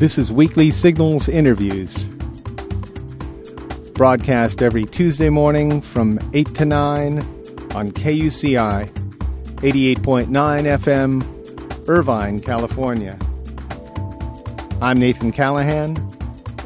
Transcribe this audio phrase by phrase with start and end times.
[0.00, 2.06] This is Weekly Signals Interviews.
[3.92, 7.18] Broadcast every Tuesday morning from 8 to 9
[7.74, 8.88] on KUCI
[9.56, 13.18] 88.9 FM, Irvine, California.
[14.80, 15.98] I'm Nathan Callahan.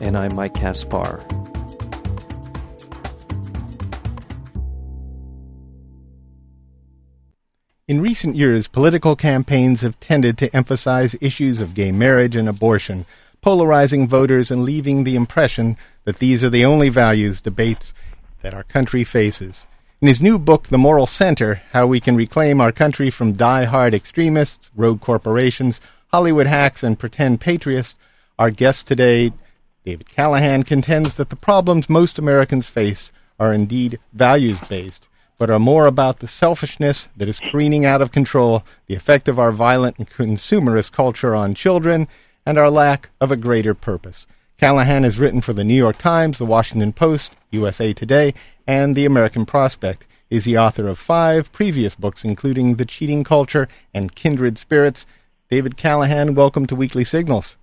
[0.00, 1.18] And I'm Mike Kaspar.
[7.88, 13.04] In recent years, political campaigns have tended to emphasize issues of gay marriage and abortion,
[13.44, 17.92] polarizing voters and leaving the impression that these are the only values debates
[18.40, 19.66] that our country faces.
[20.00, 23.92] In his new book, The Moral Center How We Can Reclaim Our Country from Die-Hard
[23.92, 25.78] Extremists, Rogue Corporations,
[26.10, 27.96] Hollywood Hacks, and Pretend Patriots,
[28.38, 29.30] our guest today,
[29.84, 35.58] David Callahan, contends that the problems most Americans face are indeed values based but are
[35.58, 39.98] more about the selfishness that is careening out of control, the effect of our violent
[39.98, 42.08] and consumerist culture on children,
[42.46, 44.26] and our lack of a greater purpose.
[44.58, 48.34] Callahan has written for the New York Times, the Washington Post, USA Today,
[48.66, 50.06] and the American Prospect.
[50.30, 55.06] Is the author of five previous books, including The Cheating Culture and Kindred Spirits.
[55.50, 57.56] David Callahan, welcome to Weekly Signals.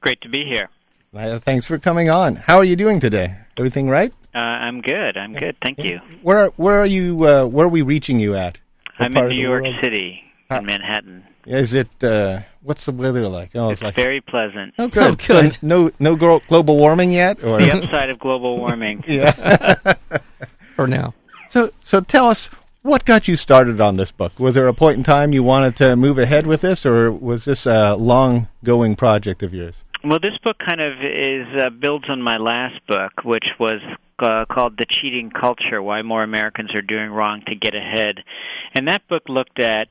[0.00, 0.68] Great to be here.
[1.14, 2.36] Uh, thanks for coming on.
[2.36, 3.36] How are you doing today?
[3.58, 4.12] Everything right?
[4.34, 5.16] Uh, I'm good.
[5.16, 5.56] I'm good.
[5.62, 6.00] Thank you.
[6.22, 7.26] Where Where are you?
[7.26, 8.58] Uh, where are we reaching you at?
[8.96, 9.80] What I'm in New York world?
[9.80, 11.24] City, in Manhattan.
[11.46, 12.02] Is it?
[12.02, 13.50] Uh, what's the weather like?
[13.54, 14.74] Oh, it's, it's like, very pleasant.
[14.78, 15.02] Oh, good.
[15.02, 15.52] Oh, good.
[15.54, 17.44] So no, no global warming yet.
[17.44, 17.60] Or?
[17.60, 19.04] The upside of global warming.
[19.08, 19.94] yeah.
[20.74, 21.14] For now.
[21.48, 22.46] So, so tell us
[22.82, 24.38] what got you started on this book.
[24.38, 27.44] Was there a point in time you wanted to move ahead with this, or was
[27.44, 29.84] this a long-going project of yours?
[30.02, 33.80] Well, this book kind of is uh, builds on my last book, which was
[34.18, 38.22] uh, called "The Cheating Culture: Why More Americans Are Doing Wrong to Get Ahead,"
[38.74, 39.88] and that book looked at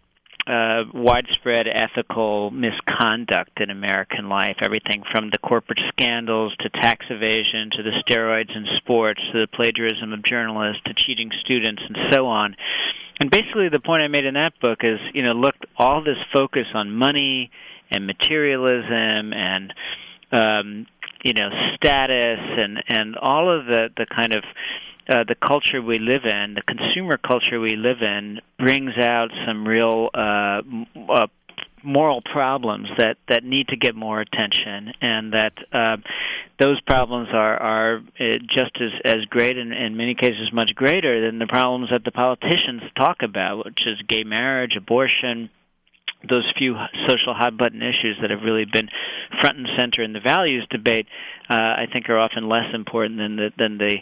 [0.47, 7.69] uh, widespread ethical misconduct in American life, everything from the corporate scandals to tax evasion
[7.71, 12.27] to the steroids in sports to the plagiarism of journalists to cheating students and so
[12.27, 12.55] on.
[13.19, 16.17] And basically, the point I made in that book is, you know, look, all this
[16.33, 17.51] focus on money
[17.91, 19.73] and materialism and
[20.31, 20.87] um,
[21.23, 24.43] you know status and and all of the the kind of
[25.09, 29.67] uh, the culture we live in, the consumer culture we live in, brings out some
[29.67, 30.61] real uh,
[31.09, 31.27] uh,
[31.83, 35.97] moral problems that that need to get more attention, and that uh,
[36.59, 38.23] those problems are are uh,
[38.55, 42.11] just as as great, and in many cases much greater than the problems that the
[42.11, 45.49] politicians talk about, which is gay marriage, abortion
[46.29, 46.75] those few
[47.07, 48.87] social hot button issues that have really been
[49.41, 51.05] front and center in the values debate,
[51.49, 53.97] uh, I think are often less important than the than the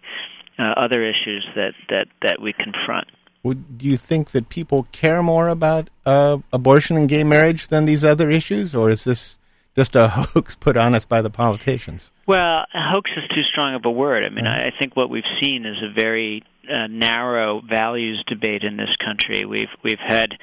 [0.61, 3.07] uh, other issues that, that, that we confront.
[3.43, 7.85] Would do you think that people care more about uh, abortion and gay marriage than
[7.85, 9.35] these other issues, or is this
[9.75, 12.11] just a hoax put on us by the politicians?
[12.27, 14.25] Well, hoax is too strong of a word.
[14.25, 14.67] I mean, mm-hmm.
[14.67, 19.43] I think what we've seen is a very uh, narrow values debate in this country.
[19.45, 20.35] We've we've had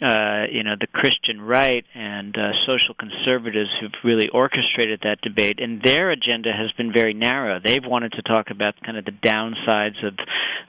[0.00, 5.60] uh, you know the Christian right and uh, social conservatives who've really orchestrated that debate,
[5.60, 7.60] and their agenda has been very narrow.
[7.62, 10.14] They've wanted to talk about kind of the downsides of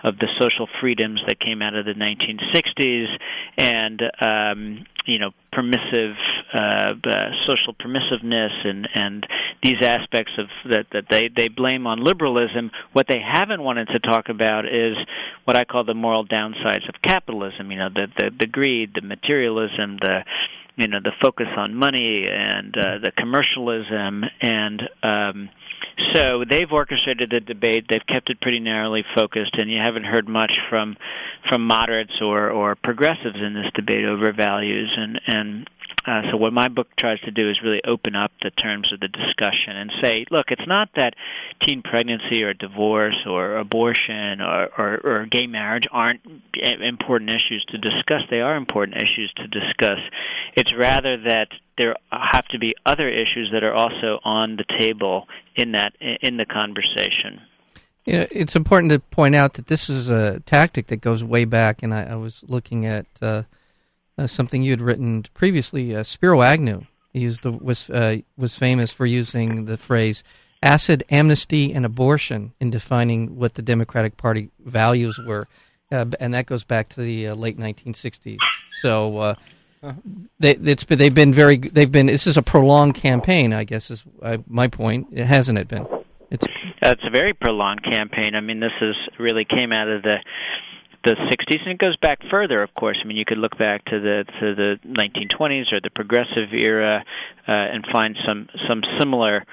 [0.04, 3.08] of the social freedoms that came out of the 1960s,
[3.58, 6.16] and um, you know permissive
[6.54, 9.28] uh, uh, social permissiveness and and
[9.62, 12.72] these aspects of that that they they blame on liberalism.
[12.94, 14.96] What they haven't wanted to talk about is
[15.46, 17.72] what I call the moral downsides of capitalism.
[17.72, 20.24] You know, the the, the greed, the materialism, the
[20.76, 25.50] you know the focus on money and uh, the commercialism and um,
[26.14, 27.86] so they've orchestrated the debate.
[27.90, 30.98] They've kept it pretty narrowly focused, and you haven't heard much from
[31.50, 34.94] from moderates or or progressives in this debate over values.
[34.98, 35.70] And and
[36.06, 39.00] uh, so what my book tries to do is really open up the terms of
[39.00, 41.14] the discussion and say, look, it's not that
[41.62, 46.20] teen pregnancy or divorce or abortion or, or, or gay marriage aren't
[46.54, 48.22] important issues to discuss.
[48.30, 50.00] They are important issues to discuss.
[50.56, 51.48] It's rather that
[51.78, 56.38] there have to be other issues that are also on the table in that in
[56.38, 57.42] the conversation.
[58.06, 61.46] You know, it's important to point out that this is a tactic that goes way
[61.46, 63.06] back, and I, I was looking at.
[63.22, 63.44] Uh,
[64.18, 65.96] uh, something you had written previously.
[65.96, 70.24] Uh, Spiro Agnew used the, was uh, was famous for using the phrase
[70.62, 75.48] "acid amnesty and abortion" in defining what the Democratic Party values were,
[75.92, 78.40] uh, and that goes back to the uh, late 1960s.
[78.82, 79.18] So.
[79.18, 79.36] Uh,
[79.82, 80.00] uh-huh.
[80.40, 84.06] They, it's they've been very they've been this is a prolonged campaign I guess is
[84.48, 85.86] my point it hasn't it been
[86.32, 86.48] it's
[86.82, 90.20] it's a very prolonged campaign I mean this is really came out of the
[91.04, 92.62] the 60s, and it goes back further.
[92.64, 95.90] Of course, I mean you could look back to the to the 1920s or the
[95.90, 97.04] Progressive era
[97.48, 99.46] uh, and find some some similar.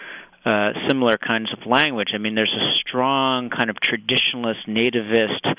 [0.42, 2.12] Uh, similar kinds of language.
[2.14, 5.54] I mean, there's a strong kind of traditionalist, nativist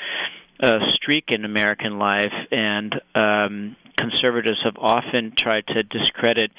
[0.59, 6.51] uh, streak in American life, and um, conservatives have often tried to discredit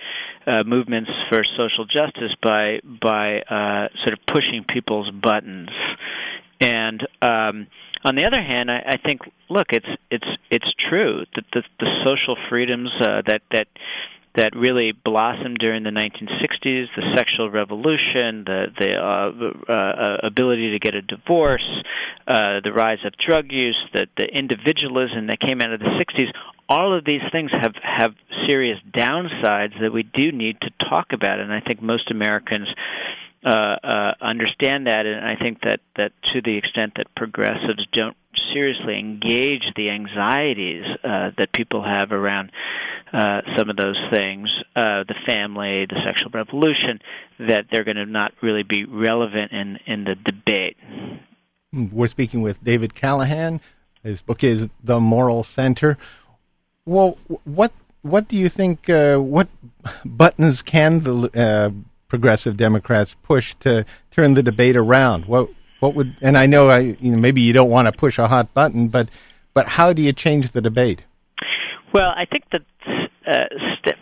[0.46, 5.70] uh, movements for social justice by by uh, sort of pushing people's buttons.
[6.62, 7.66] And um,
[8.04, 12.04] on the other hand, I, I think look, it's it's it's true that the, the
[12.06, 13.66] social freedoms uh, that that
[14.34, 20.78] that really blossomed during the 1960s, the sexual revolution, the the uh, uh, ability to
[20.78, 21.66] get a divorce,
[22.28, 26.28] uh, the rise of drug use, the the individualism that came out of the 60s.
[26.68, 28.14] All of these things have have
[28.46, 32.68] serious downsides that we do need to talk about, and I think most Americans
[33.44, 38.16] uh, uh, understand that, and I think that that to the extent that progressives don't
[38.52, 42.52] seriously engage the anxieties uh, that people have around
[43.12, 47.00] uh, some of those things, uh, the family, the sexual revolution,
[47.38, 50.76] that they're going to not really be relevant in in the debate.
[51.72, 53.60] We're speaking with David Callahan.
[54.02, 55.98] His book is The Moral Center.
[56.84, 57.72] Well, what
[58.02, 58.88] what do you think?
[58.88, 59.48] Uh, what
[60.04, 61.70] buttons can the uh,
[62.12, 65.24] progressive Democrats push to turn the debate around?
[65.24, 65.48] What
[65.80, 68.28] what would and I know I you know, maybe you don't want to push a
[68.28, 69.08] hot button, but
[69.54, 71.04] but how do you change the debate?
[71.94, 72.60] Well, I think that
[73.26, 73.44] uh,
[73.78, 73.96] step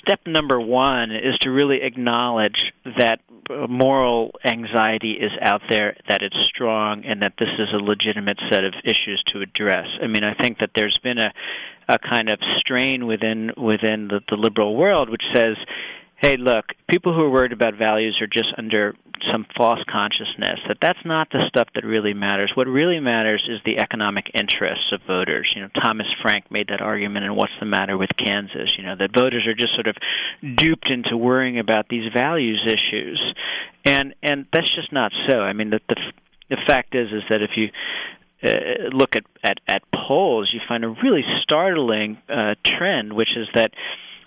[0.00, 3.20] step number one is to really acknowledge that
[3.68, 8.64] moral anxiety is out there, that it's strong, and that this is a legitimate set
[8.64, 9.86] of issues to address.
[10.02, 11.32] I mean, I think that there's been a
[11.88, 15.56] a kind of strain within within the, the liberal world which says
[16.16, 18.94] hey, look, people who are worried about values are just under
[19.32, 22.52] some false consciousness that that's not the stuff that really matters.
[22.54, 25.52] What really matters is the economic interests of voters.
[25.54, 28.96] You know, Thomas Frank made that argument in What's the Matter with Kansas, you know,
[28.96, 29.96] that voters are just sort of
[30.56, 33.20] duped into worrying about these values issues.
[33.84, 35.38] And and that's just not so.
[35.40, 35.96] I mean, the the,
[36.50, 37.68] the fact is is that if you
[38.42, 43.48] uh, look at, at at polls, you find a really startling uh, trend, which is
[43.54, 43.72] that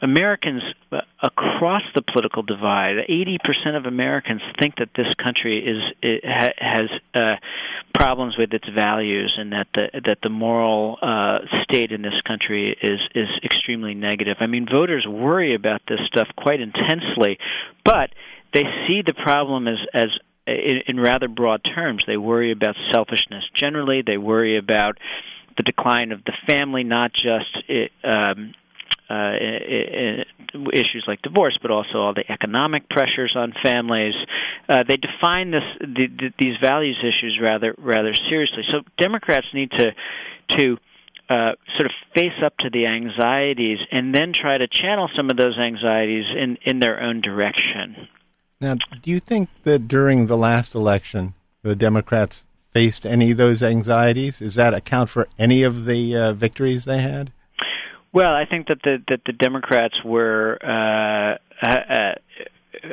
[0.01, 0.61] Americans
[0.91, 6.49] uh, across the political divide, 80% of Americans think that this country is it ha,
[6.57, 7.35] has uh,
[7.93, 12.77] problems with its values, and that the that the moral uh, state in this country
[12.81, 14.37] is is extremely negative.
[14.39, 17.37] I mean, voters worry about this stuff quite intensely,
[17.83, 18.11] but
[18.53, 20.09] they see the problem as as
[20.47, 22.03] in, in rather broad terms.
[22.07, 24.01] They worry about selfishness generally.
[24.05, 24.97] They worry about
[25.57, 28.53] the decline of the family, not just it, um,
[29.09, 29.33] uh,
[30.71, 34.13] issues like divorce, but also all the economic pressures on families.
[34.67, 38.63] Uh, they define this the, the, these values issues rather rather seriously.
[38.71, 39.91] So Democrats need to
[40.57, 40.77] to
[41.29, 45.37] uh, sort of face up to the anxieties and then try to channel some of
[45.37, 48.07] those anxieties in in their own direction.
[48.61, 51.33] Now, do you think that during the last election,
[51.63, 54.39] the Democrats faced any of those anxieties?
[54.39, 57.31] Does that account for any of the uh, victories they had?
[58.11, 62.15] Well, I think that the that the Democrats were uh, uh,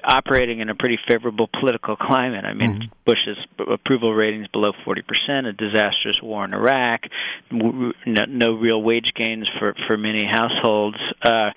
[0.04, 2.44] operating in a pretty favorable political climate.
[2.44, 2.92] I mean, mm-hmm.
[3.04, 3.38] Bush's
[3.70, 7.02] approval ratings below 40%, a disastrous war in Iraq,
[7.50, 7.92] no,
[8.28, 10.98] no real wage gains for for many households.
[11.22, 11.50] Uh,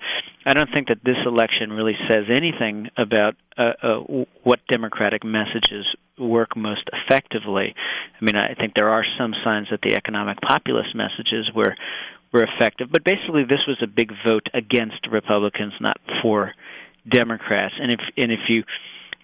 [0.46, 5.86] I don't think that this election really says anything about uh, uh, what Democratic messages
[6.18, 7.74] work most effectively.
[8.20, 11.76] I mean, I think there are some signs that the economic populist messages were
[12.32, 12.88] were effective.
[12.90, 16.52] But basically, this was a big vote against Republicans, not for
[17.08, 17.74] Democrats.
[17.80, 18.64] And if and if you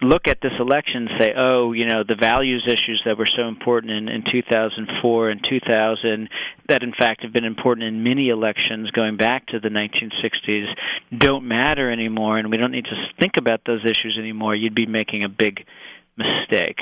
[0.03, 3.49] look at this election and say, oh, you know, the values issues that were so
[3.49, 6.29] important in, in 2004 and 2000,
[6.69, 10.67] that in fact have been important in many elections going back to the 1960s,
[11.17, 14.87] don't matter anymore, and we don't need to think about those issues anymore, you'd be
[14.87, 15.65] making a big
[16.17, 16.79] mistake.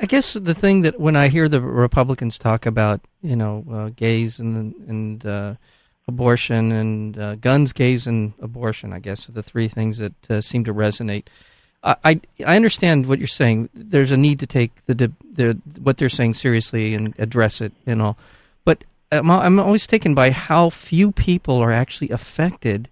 [0.00, 3.90] I guess the thing that when I hear the Republicans talk about, you know, uh,
[3.94, 5.54] gays and and uh,
[6.06, 10.40] abortion and uh, guns, gays, and abortion, I guess are the three things that uh,
[10.40, 11.26] seem to resonate.
[11.84, 13.68] I, I understand what you're saying.
[13.72, 18.02] There's a need to take the, the what they're saying seriously and address it and
[18.02, 18.18] all,
[18.64, 22.88] but I'm, I'm always taken by how few people are actually affected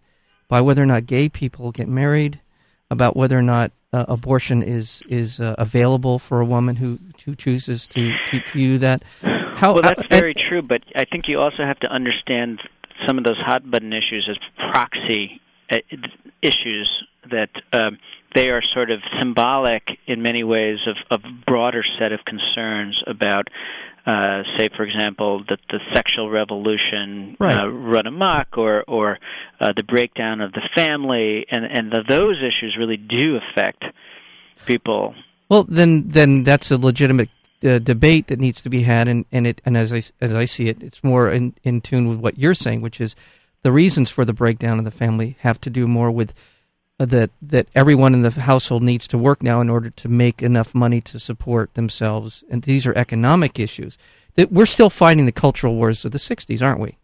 [0.49, 2.40] by whether or not gay people get married,
[2.88, 7.34] about whether or not uh, abortion is is uh, available for a woman who who
[7.34, 9.02] chooses to to, to do that.
[9.22, 12.60] How, well, that's very true, but I think you also have to understand
[13.06, 14.36] some of those hot button issues as
[14.70, 15.40] proxy
[15.72, 15.78] uh,
[16.42, 16.90] issues
[17.30, 17.98] that um,
[18.34, 23.48] they are sort of symbolic in many ways of a broader set of concerns about
[24.06, 27.58] uh, say, for example, that the sexual revolution Right.
[27.58, 29.18] uh, run amok, or or
[29.60, 33.84] uh, the breakdown of the family, and and the, those issues really do affect
[34.64, 35.14] people.
[35.48, 37.30] Well, then, then that's a legitimate
[37.64, 40.44] uh, debate that needs to be had, and, and it and as I as I
[40.44, 43.16] see it, it's more in, in tune with what you're saying, which is
[43.62, 46.32] the reasons for the breakdown of the family have to do more with
[46.98, 50.74] that that everyone in the household needs to work now in order to make enough
[50.74, 53.98] money to support themselves, and these are economic issues.
[54.36, 56.96] That we're still fighting the cultural wars of the '60s, aren't we?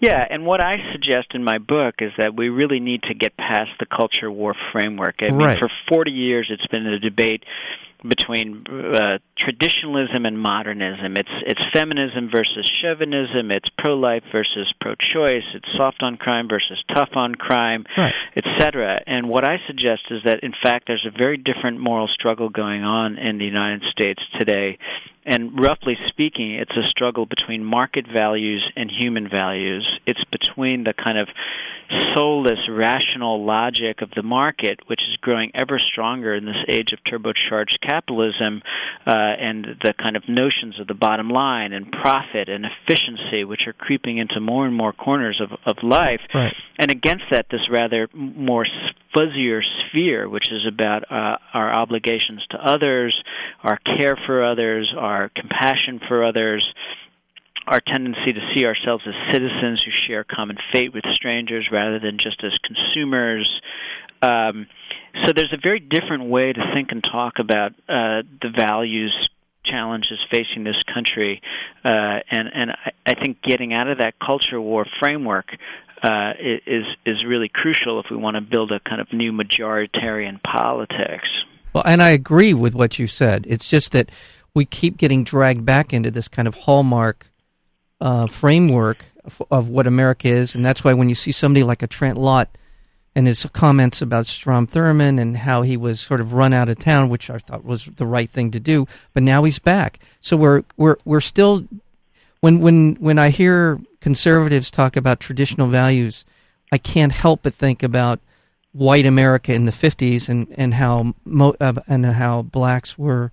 [0.00, 3.36] Yeah, and what I suggest in my book is that we really need to get
[3.36, 5.14] past the culture war framework.
[5.22, 5.58] I mean, Right.
[5.60, 7.44] for 40 years, it's been a debate
[8.06, 11.16] between uh, traditionalism and modernism.
[11.16, 13.50] It's it's feminism versus chauvinism.
[13.50, 15.44] It's pro-life versus pro-choice.
[15.54, 18.14] It's soft on crime versus tough on crime, Right.
[18.36, 19.00] etc.
[19.06, 22.82] And what I suggest is that, in fact, there's a very different moral struggle going
[22.82, 24.78] on in the United States today.
[25.24, 29.86] And roughly speaking, it's a struggle between market values and human values.
[30.06, 31.28] It's between the kind of
[32.14, 36.98] soulless, rational logic of the market, which is growing ever stronger in this age of
[37.04, 38.62] turbocharged capitalism,
[39.06, 43.66] uh, and the kind of notions of the bottom line and profit and efficiency, which
[43.66, 46.20] are creeping into more and more corners of, of life.
[46.34, 46.54] Right.
[46.78, 48.66] And against that, this rather more
[49.14, 53.22] fuzzier sphere, which is about uh, our obligations to others,
[53.62, 56.68] our care for others, our compassion for others,
[57.66, 62.18] our tendency to see ourselves as citizens who share common fate with strangers rather than
[62.18, 63.48] just as consumers.
[64.20, 64.66] Um,
[65.24, 69.28] so there's a very different way to think and talk about uh, the values
[69.64, 71.40] challenges facing this country,
[71.84, 75.46] uh, and and I, I think getting out of that culture war framework
[76.02, 80.42] uh, is is really crucial if we want to build a kind of new majoritarian
[80.42, 81.28] politics.
[81.72, 83.46] Well, and I agree with what you said.
[83.48, 84.10] It's just that
[84.54, 87.26] we keep getting dragged back into this kind of hallmark
[88.00, 91.82] uh, framework of, of what America is, and that's why when you see somebody like
[91.82, 92.48] a Trent Lott
[93.14, 96.78] and his comments about Strom Thurmond and how he was sort of run out of
[96.78, 99.98] town, which I thought was the right thing to do, but now he's back.
[100.20, 101.66] So we're we're we're still
[102.40, 106.24] when when when I hear conservatives talk about traditional values,
[106.70, 108.20] I can't help but think about
[108.72, 113.30] white America in the 50s and and how mo- uh, and how blacks were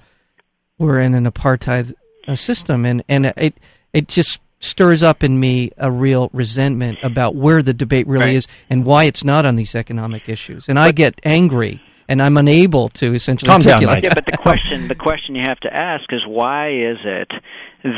[0.79, 1.93] were in an apartheid
[2.27, 3.55] uh, system and and it
[3.93, 8.35] it just stirs up in me a real resentment about where the debate really Right.
[8.35, 12.37] is and why it's not on these economic issues and I get angry and I'm
[12.37, 13.95] unable to essentially Calm down, articulate.
[13.97, 14.03] Mike.
[14.03, 17.31] yeah, but the question the question you have to ask is why is it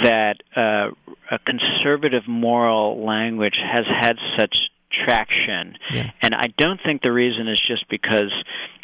[0.04, 0.90] that uh,
[1.32, 4.58] a conservative moral language has had such
[4.92, 5.76] traction?
[5.92, 6.12] Yeah.
[6.22, 8.32] And I don't think the reason is just because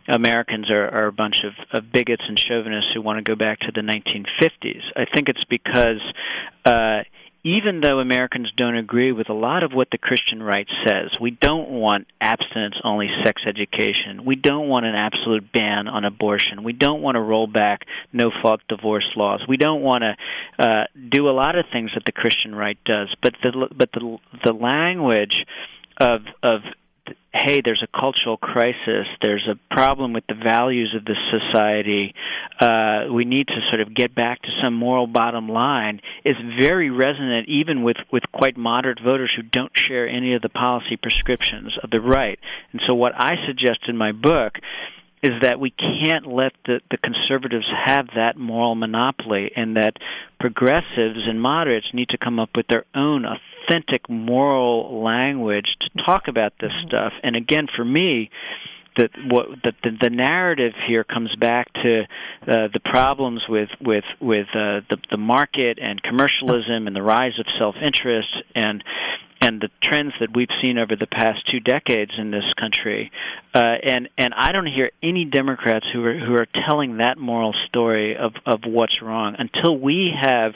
[0.07, 3.59] Americans are, are a bunch of, of bigots and chauvinists who want to go back
[3.59, 4.81] to the 1950s.
[4.95, 6.01] I think it's because
[6.65, 7.03] uh,
[7.47, 11.31] even though Americans don't agree with a lot of what the Christian right says, we
[11.31, 14.25] don't want abstinence only sex education.
[14.25, 16.63] We don't want an absolute ban on abortion.
[16.63, 19.45] We don't want to roll back no fault divorce laws.
[19.47, 23.15] We don't want to uh, do a lot of things that the Christian right does.
[23.21, 25.45] But the but the the language
[26.01, 26.61] of of
[27.33, 32.13] hey, there's a cultural crisis, there's a problem with the values of this society,
[32.59, 36.89] uh, we need to sort of get back to some moral bottom line, is very
[36.89, 41.77] resonant even with, with quite moderate voters who don't share any of the policy prescriptions
[41.83, 42.39] of the right.
[42.71, 44.53] And so, what I suggest in my book
[45.23, 49.97] is that we can't let the, the conservatives have that moral monopoly, and that
[50.39, 53.25] progressives and moderates need to come up with their own
[53.67, 57.13] authentic moral language to talk about this stuff.
[57.23, 58.29] And again, for me,
[58.97, 62.01] that what that the, the narrative here comes back to
[62.47, 67.37] uh, the problems with with with uh, the the market and commercialism and the rise
[67.39, 68.83] of self interest and
[69.39, 73.11] and the trends that we've seen over the past two decades in this country,
[73.53, 77.53] uh, and and I don't hear any Democrats who are who are telling that moral
[77.67, 80.53] story of of what's wrong until we have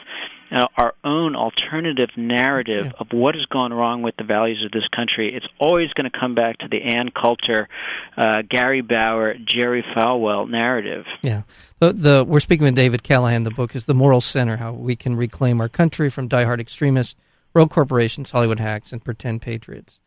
[0.51, 2.91] uh, our own alternative narrative Yeah.
[2.99, 5.33] of what has gone wrong with the values of this country.
[5.35, 7.69] It's always going to come back to the Ann Coulter,
[8.17, 11.05] uh, Gary Bauer, Jerry Falwell narrative.
[11.21, 11.43] Yeah.
[11.79, 13.43] The, the we're speaking with David Callahan.
[13.43, 17.15] The book is The Moral Center: How We Can Reclaim Our Country from Diehard Extremists,
[17.53, 19.99] Rogue Corporations, Hollywood Hacks, and Pretend Patriots.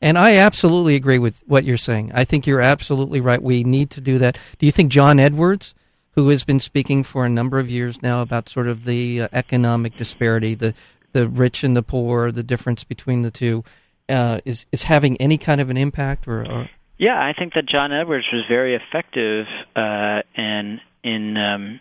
[0.00, 2.10] And I absolutely agree with what you're saying.
[2.14, 3.40] I think you're absolutely right.
[3.42, 4.36] We need to do that.
[4.58, 5.74] Do you think John Edwards,
[6.14, 9.28] who has been speaking for a number of years now about sort of the uh,
[9.32, 10.74] economic disparity, the
[11.12, 13.64] the rich and the poor, the difference between the two,
[14.08, 16.70] uh, is is having any kind of an impact or, or?
[16.98, 21.80] Yeah, I think that John Edwards was very effective uh, in in um,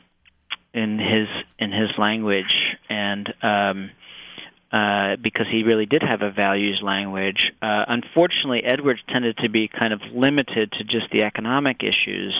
[0.74, 1.28] in his
[1.60, 2.56] in his language.
[2.90, 3.92] And um,
[4.74, 7.51] uh, because he really did have a values language.
[7.62, 12.36] Uh, unfortunately, Edwards tended to be kind of limited to just the economic issues,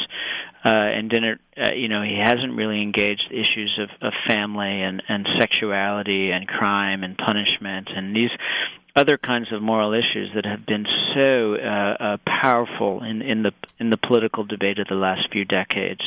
[0.66, 5.04] uh, and didn't, uh, you know, he hasn't really engaged issues of, of family and,
[5.08, 8.32] and sexuality and crime and punishment and these
[8.96, 13.52] other kinds of moral issues that have been so uh, uh, powerful in, in the
[13.80, 16.02] in the political debate of the last few decades.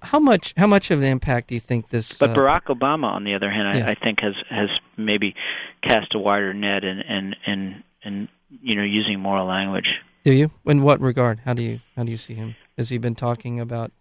[0.00, 0.54] How much?
[0.56, 2.16] How much of an impact do you think this?
[2.16, 3.86] But uh, Barack Obama, on the other hand, yeah.
[3.86, 5.34] I, I think has has maybe
[5.82, 8.28] cast a wider net and and and and
[8.62, 9.94] you know using moral language.
[10.24, 10.50] Do you?
[10.64, 11.40] In what regard?
[11.44, 12.56] How do you how do you see him?
[12.78, 13.92] Has he been talking about?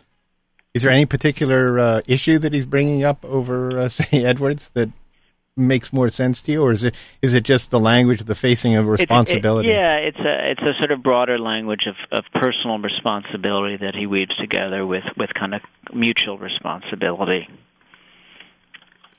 [0.74, 4.90] Is there any particular uh, issue that he's bringing up over, uh, say, Edwards that
[5.56, 8.36] makes more sense to you, or is it is it just the language, of the
[8.36, 9.70] facing of responsibility?
[9.70, 13.78] It, it, yeah, it's a it's a sort of broader language of, of personal responsibility
[13.78, 15.62] that he weaves together with with kind of
[15.94, 17.48] mutual responsibility.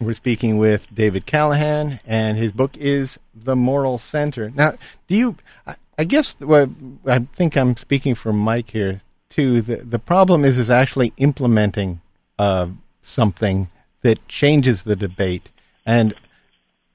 [0.01, 4.51] We're speaking with David Callahan, and his book is The Moral Center.
[4.51, 4.75] Now,
[5.07, 5.37] do you?
[5.67, 6.69] I, I guess well,
[7.07, 9.61] I think I'm speaking for Mike here too.
[9.61, 12.01] The the problem is is actually implementing
[12.39, 12.69] uh,
[13.01, 13.69] something
[14.03, 15.51] that changes the debate.
[15.87, 16.15] And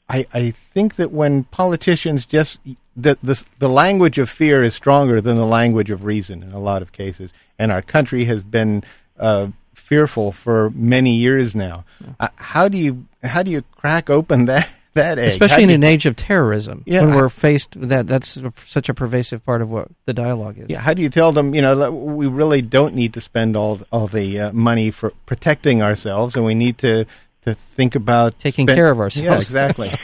[0.09, 2.59] I, I think that when politicians just
[2.95, 6.59] the, the the language of fear is stronger than the language of reason in a
[6.59, 8.83] lot of cases, and our country has been
[9.19, 11.85] uh, fearful for many years now.
[12.19, 15.27] Uh, how do you how do you crack open that that egg?
[15.27, 18.07] Especially in you, an age of terrorism, Yeah, when we're faced with that.
[18.07, 20.69] That's such a pervasive part of what the dialogue is.
[20.69, 21.53] Yeah, how do you tell them?
[21.53, 25.83] You know, we really don't need to spend all all the uh, money for protecting
[25.83, 27.05] ourselves, and we need to
[27.43, 29.25] to think about Taking spend- care of ourselves.
[29.25, 29.91] Yeah, exactly.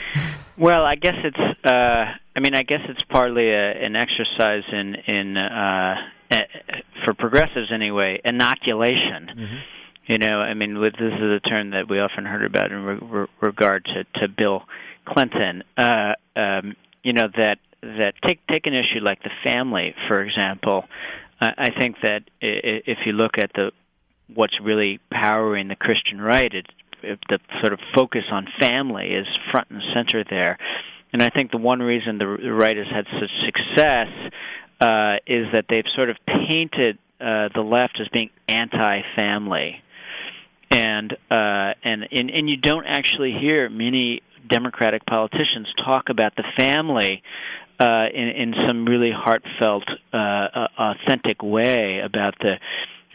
[0.58, 1.36] Well, I guess it's.
[1.66, 1.70] Uh,
[2.34, 5.96] I mean, I guess it's partly a, an exercise in in uh,
[7.04, 9.60] for progressives anyway, inoculation.
[10.06, 12.82] You know, I mean, with, this is a term that we often heard about in
[12.84, 14.62] re- re- regard to, to Bill
[15.04, 15.62] Clinton.
[15.76, 20.84] Uh, um, you know that that take take an issue like the family, for example.
[21.38, 23.72] I, I think that i- i- if you look at the
[24.34, 26.70] what's really powering the Christian right, it's it,
[27.02, 30.58] the sort of focus on family is front and center there.
[31.12, 34.08] And I think the one reason the right has had such success
[34.80, 39.82] uh, is that they've sort of painted uh, the left as being anti-family,
[40.70, 46.44] and uh, and and and you don't actually hear many Democratic politicians talk about the
[46.56, 47.22] family
[47.80, 52.58] uh, in in some really heartfelt, uh, authentic way about the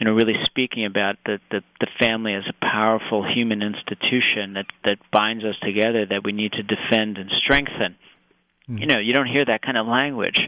[0.02, 4.66] you know really speaking about the, the the family as a powerful human institution that
[4.84, 7.94] that binds us together that we need to defend and strengthen.
[8.66, 10.40] You know you don't hear that kind of language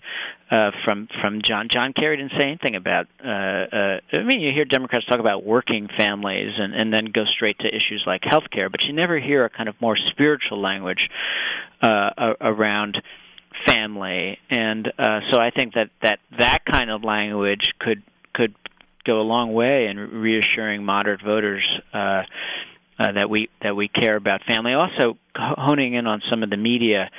[0.51, 4.51] uh from from John John Kerry didn't say anything about uh uh I mean you
[4.53, 8.51] hear Democrats talk about working families and and then go straight to issues like health
[8.51, 11.09] care but you never hear a kind of more spiritual language
[11.81, 13.01] uh around
[13.69, 14.37] family.
[14.51, 18.55] And uh so I think that that that kind of language could could
[19.05, 22.23] go a long way in reassuring moderate voters uh
[22.97, 24.73] uh, that we that we care about family.
[24.73, 27.11] Also, honing in on some of the media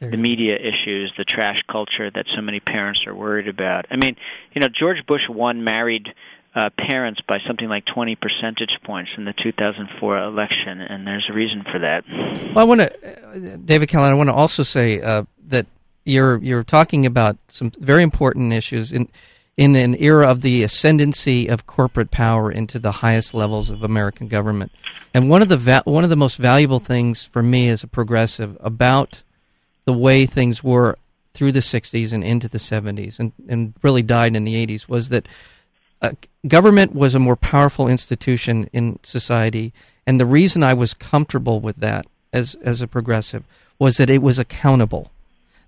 [0.00, 3.84] the media issues, the trash culture that so many parents are worried about.
[3.90, 4.16] I mean,
[4.54, 6.08] you know, George Bush won married
[6.54, 11.34] uh, parents by something like 20 percentage points in the 2004 election, and there's a
[11.34, 12.04] reason for that.
[12.08, 14.12] Well, I want to, uh, David Callahan.
[14.12, 15.66] I want to also say uh, that
[16.04, 19.08] you're you're talking about some very important issues in
[19.56, 24.28] in an era of the ascendancy of corporate power into the highest levels of American
[24.28, 24.72] government.
[25.12, 27.88] And one of the va- one of the most valuable things for me as a
[27.88, 29.22] progressive about
[29.84, 30.96] the way things were
[31.34, 35.08] through the 60s and into the 70s and, and really died in the 80s was
[35.08, 35.28] that
[36.02, 36.12] uh,
[36.46, 39.72] government was a more powerful institution in society.
[40.06, 43.44] And the reason I was comfortable with that as, as a progressive
[43.78, 45.10] was that it was accountable.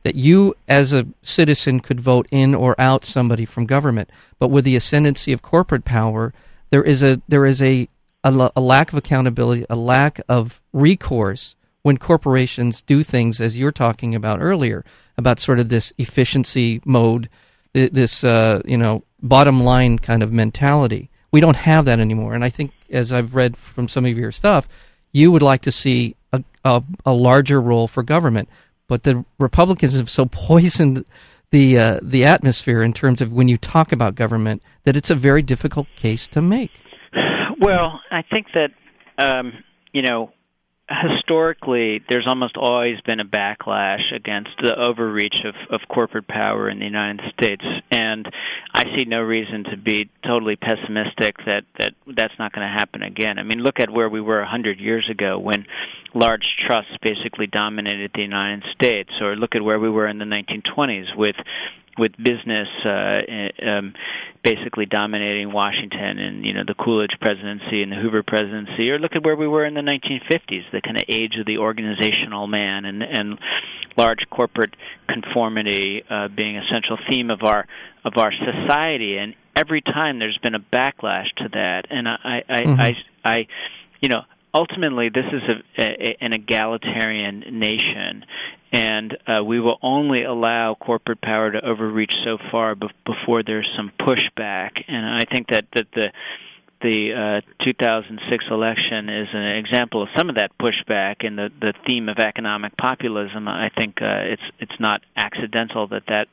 [0.04, 4.10] That you, as a citizen, could vote in or out somebody from government.
[4.38, 6.34] But with the ascendancy of corporate power,
[6.70, 7.88] there is a, there is a,
[8.24, 13.72] a, a lack of accountability, a lack of recourse when corporations do things as you're
[13.72, 14.84] talking about earlier
[15.18, 17.28] about sort of this efficiency mode
[17.72, 21.10] this uh, you know bottom line kind of mentality.
[21.30, 22.34] We don't have that anymore.
[22.34, 24.68] And i think as i've read from some of your stuff
[25.12, 28.48] you would like to see a, a, a larger role for government
[28.92, 31.02] but the republicans have so poisoned
[31.50, 35.14] the uh, the atmosphere in terms of when you talk about government that it's a
[35.14, 36.70] very difficult case to make.
[37.58, 38.70] Well, I think that
[39.16, 40.30] um, you know
[41.00, 46.78] historically, there's almost always been a backlash against the overreach of, of corporate power in
[46.78, 48.26] the United States, and
[48.74, 53.02] I see no reason to be totally pessimistic that that that's not going to happen
[53.02, 53.38] again.
[53.38, 55.66] I mean, look at where we were a hundred years ago when
[56.14, 60.24] large trusts basically dominated the United States, or look at where we were in the
[60.24, 61.36] 1920s with
[61.98, 63.20] with business uh,
[63.64, 63.94] um,
[64.42, 69.14] basically dominating Washington and you know the Coolidge presidency and the Hoover presidency, or look
[69.14, 72.84] at where we were in the 1950s, the kind of age of the organizational man
[72.84, 73.38] and and
[73.96, 74.74] large corporate
[75.08, 77.66] conformity uh, being a central theme of our
[78.04, 79.18] of our society.
[79.18, 82.80] And every time there's been a backlash to that, and I I mm-hmm.
[82.80, 83.46] I, I
[84.00, 84.22] you know
[84.54, 85.42] ultimately this is
[85.78, 88.24] a, a, an egalitarian nation
[88.72, 93.68] and uh, we will only allow corporate power to overreach so far be- before there's
[93.76, 94.70] some pushback.
[94.88, 96.10] And I think that that the
[96.80, 101.74] the uh, 2006 election is an example of some of that pushback and the the
[101.86, 103.46] theme of economic populism.
[103.46, 106.28] I think uh, it's it's not accidental that that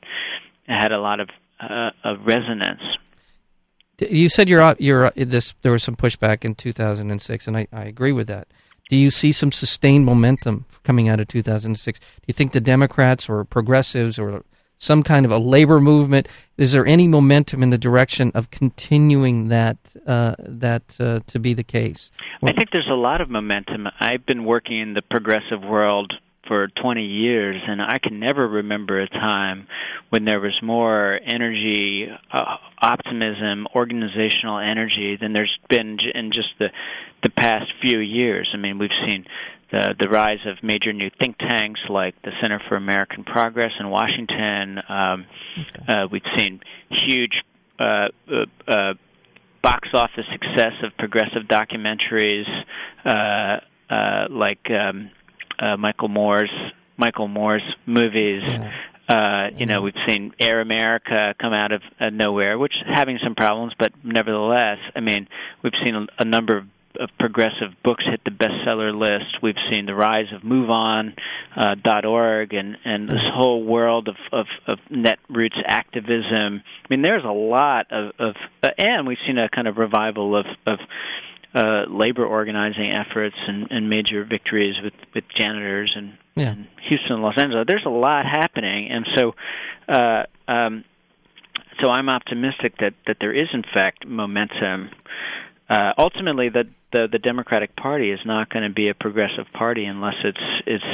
[0.66, 1.28] had a lot of
[1.60, 2.82] uh, of resonance.
[4.00, 5.54] You said you're you're this.
[5.62, 8.48] There was some pushback in 2006, and I, I agree with that.
[8.88, 11.98] Do you see some sustained momentum coming out of 2006?
[11.98, 14.42] Do you think the Democrats or progressives or
[14.78, 16.26] some kind of a labor movement?
[16.56, 21.54] Is there any momentum in the direction of continuing that uh, that uh, to be
[21.54, 22.10] the case?
[22.42, 23.86] I think there's a lot of momentum.
[24.00, 26.12] I've been working in the progressive world
[26.48, 29.68] for 20 years, and I can never remember a time
[30.10, 36.68] when there was more energy, uh, optimism, organizational energy than there's been in just the
[37.22, 38.50] the past few years.
[38.54, 39.24] I mean, we've seen
[39.70, 43.88] the the rise of major new think tanks like the Center for American Progress in
[43.88, 44.80] Washington.
[44.88, 45.26] Um,
[45.58, 45.92] okay.
[45.92, 47.42] uh, we've seen huge
[47.78, 48.94] uh, uh, uh,
[49.62, 52.46] box office success of progressive documentaries
[53.04, 53.60] uh,
[53.92, 55.10] uh, like um,
[55.58, 56.50] uh, Michael Moore's
[56.96, 58.42] Michael Moore's movies.
[58.44, 58.70] Yeah.
[59.10, 63.18] Uh, you know, we've seen Air America come out of uh, nowhere, which is having
[63.24, 65.26] some problems, but nevertheless, I mean,
[65.64, 66.64] we've seen a, a number of
[66.98, 69.40] of progressive books hit the bestseller list.
[69.40, 71.14] We've seen the rise of MoveOn
[71.56, 76.62] uh, .org and and this whole world of of, of netroots activism.
[76.62, 80.36] I mean, there's a lot of of uh, and we've seen a kind of revival
[80.36, 80.78] of of
[81.54, 86.52] uh, labor organizing efforts and, and major victories with with janitors and, yeah.
[86.52, 87.64] and Houston and Los Angeles.
[87.68, 89.32] There's a lot happening, and so.
[89.88, 90.84] Uh, um,
[91.82, 94.90] so I'm optimistic that, that there is in fact momentum
[95.70, 99.84] uh, ultimately, the, the the Democratic Party is not going to be a progressive party
[99.84, 100.84] unless it's it's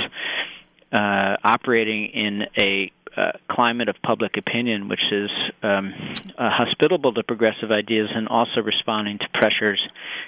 [0.93, 5.31] uh, operating in a uh, climate of public opinion which is
[5.63, 5.93] um,
[6.39, 9.81] uh, hospitable to progressive ideas and also responding to pressures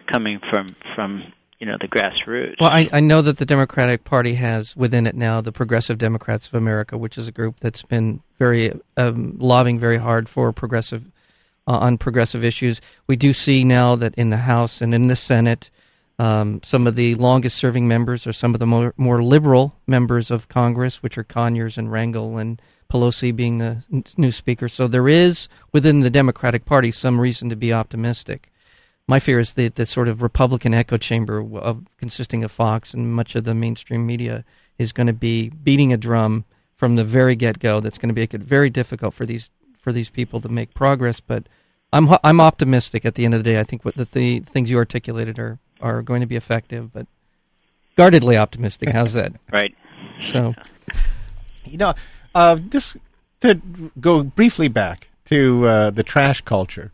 [0.06, 2.54] coming from from you know the grassroots.
[2.60, 6.46] Well, I, I know that the Democratic Party has within it now the Progressive Democrats
[6.46, 11.10] of America, which is a group that's been very um, lobbying very hard for progressive
[11.66, 12.80] uh, on progressive issues.
[13.06, 15.70] We do see now that in the House and in the Senate,
[16.18, 20.30] um, some of the longest serving members are some of the more, more liberal members
[20.30, 23.82] of Congress, which are Conyers and Rangel and Pelosi being the
[24.16, 24.68] new speaker.
[24.68, 28.50] So there is within the Democratic Party some reason to be optimistic.
[29.06, 33.14] My fear is that the sort of Republican echo chamber of, consisting of Fox and
[33.14, 34.44] much of the mainstream media
[34.78, 36.44] is going to be beating a drum
[36.76, 37.80] from the very get go.
[37.80, 41.20] That's going to make it very difficult for these for these people to make progress.
[41.20, 41.44] But
[41.92, 43.04] I'm I'm optimistic.
[43.04, 45.58] At the end of the day, I think what the, the things you articulated are
[45.80, 47.06] are going to be effective, but
[47.96, 48.90] guardedly optimistic.
[48.90, 49.32] How's that?
[49.52, 49.74] right.
[50.20, 50.54] So,
[51.64, 51.94] you know,
[52.34, 52.96] uh, just
[53.40, 53.60] to
[54.00, 56.92] go briefly back to uh, the trash culture.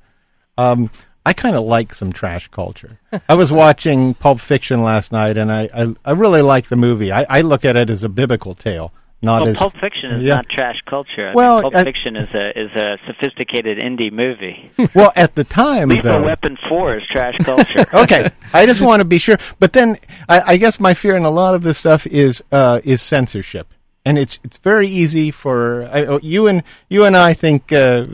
[0.58, 0.90] Um,
[1.26, 2.98] I kind of like some trash culture.
[3.28, 7.12] I was watching Pulp Fiction last night, and I, I, I really like the movie.
[7.12, 8.92] I, I look at it as a biblical tale
[9.24, 10.36] not well, as Pulp Fiction is yeah.
[10.36, 11.28] not trash culture.
[11.28, 14.70] I well, Pulp Fiction is a is a sophisticated indie movie.
[14.94, 17.86] Well, at the time, Lethal though, Weapon Four is trash culture.
[17.94, 19.38] okay, I just want to be sure.
[19.58, 19.96] But then,
[20.28, 23.72] I, I, guess my fear in a lot of this stuff is uh, is censorship,
[24.04, 28.06] and it's it's very easy for I, oh, you and you and I think uh,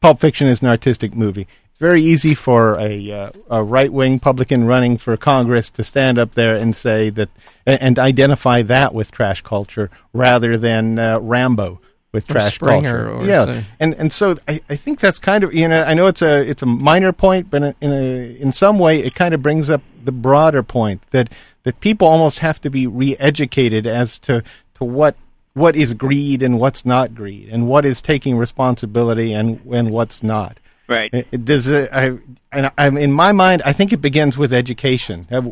[0.00, 4.18] Pulp Fiction is an artistic movie it's very easy for a, uh, a right wing
[4.18, 7.28] publican running for Congress to stand up there and say that
[7.66, 11.78] and, identify that with trash culture rather than uh, Rambo
[12.12, 13.26] with trash Springer culture.
[13.26, 13.64] yeah, say.
[13.78, 16.48] and and so I, I think that's kind of you know I know it's a
[16.48, 19.82] it's a minor point, but in a in some way it kind of brings up
[20.02, 21.30] the broader point that
[21.64, 24.42] that people almost have to be re-educated as to
[24.76, 25.14] to what
[25.56, 30.22] what is greed and what's not greed, and what is taking responsibility and and what's
[30.22, 30.60] not.
[30.86, 31.10] Right.
[31.12, 32.18] It, does it, I,
[32.52, 35.26] and in my mind, I think it begins with education.
[35.32, 35.42] Uh,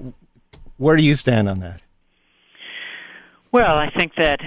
[0.77, 1.81] where do you stand on that?
[3.51, 4.41] Well, I think that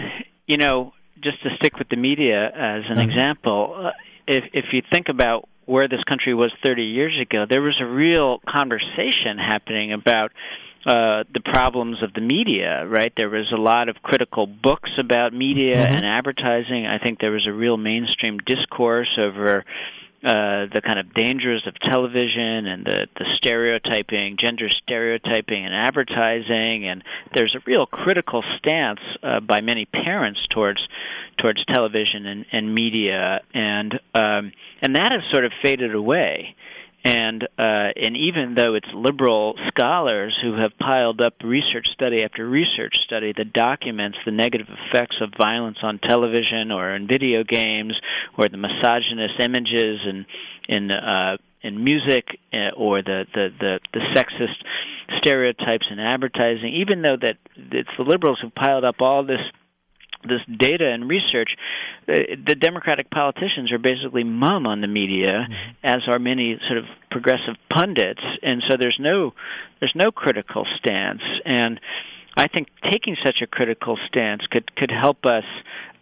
[0.46, 0.94] you know,
[1.24, 3.10] just to stick with the media as an mm-hmm.
[3.10, 3.92] example, uh,
[4.28, 7.86] if if you think about where this country was 30 years ago, there was a
[7.86, 10.32] real conversation happening about
[10.86, 13.12] uh, the problems of the media, right?
[13.18, 15.96] There was a lot of critical books about media mm-hmm.
[15.96, 16.86] and advertising.
[16.86, 19.66] I think there was a real mainstream discourse over
[20.24, 26.88] uh, the kind of dangers of television and the, the stereotyping, gender stereotyping and advertising,
[26.88, 27.04] and
[27.36, 30.80] there's a real critical stance uh, by many parents towards
[31.38, 36.56] towards television and, and media, and um, and that has sort of faded away
[37.08, 42.46] and uh, and even though it's liberal scholars who have piled up research study after
[42.46, 47.94] research study that documents the negative effects of violence on television or in video games
[48.38, 50.26] or the misogynist images and
[50.68, 57.02] in uh, in music uh, or the, the the the sexist stereotypes in advertising, even
[57.02, 59.40] though that it's the liberals who piled up all this
[60.28, 61.50] this data and research,
[62.08, 62.14] uh,
[62.46, 65.72] the Democratic politicians are basically mum on the media, mm-hmm.
[65.84, 69.34] as are many sort of progressive pundits, and so there's no
[69.80, 71.80] there's no critical stance, and
[72.38, 75.44] I think taking such a critical stance could could help us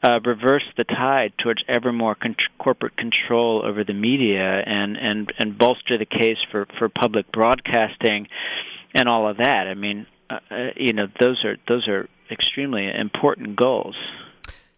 [0.04, 5.32] uh, reverse the tide towards ever more con- corporate control over the media, and and
[5.40, 8.28] and bolster the case for for public broadcasting,
[8.94, 9.68] and all of that.
[9.68, 13.96] I mean, uh, uh you know, those are those are extremely important goals.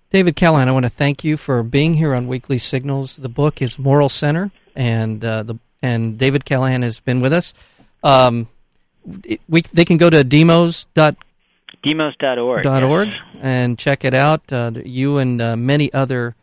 [0.10, 3.17] David Callahan, I want to thank you for being here on Weekly Signals.
[3.17, 7.53] The book is Moral Center, and uh, the and David Callahan has been with us.
[8.03, 8.47] Um,
[9.23, 11.17] it, we, they can go to demos dot
[11.83, 13.17] demos.org dot org yes.
[13.41, 14.51] and check it out.
[14.51, 16.36] Uh, you and uh, many other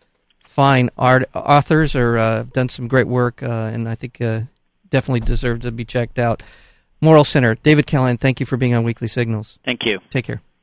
[0.45, 4.43] fine art authors are uh, done some great work, uh, and I think uh,
[4.91, 6.43] definitely deserve to be checked out.
[7.01, 8.17] Moral Center, David Callahan.
[8.19, 9.59] Thank you for being on Weekly Signals.
[9.65, 10.01] Thank you.
[10.11, 10.43] Take care.